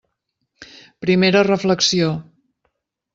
[1.05, 2.09] Primera reflexió.